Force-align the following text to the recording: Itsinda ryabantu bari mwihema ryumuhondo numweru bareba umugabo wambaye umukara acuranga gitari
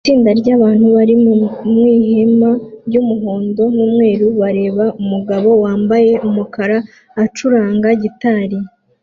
Itsinda 0.03 0.31
ryabantu 0.41 0.85
bari 0.95 1.13
mwihema 1.73 2.49
ryumuhondo 2.87 3.63
numweru 3.75 4.25
bareba 4.39 4.85
umugabo 5.01 5.49
wambaye 5.63 6.11
umukara 6.27 6.77
acuranga 7.23 7.87
gitari 8.01 8.57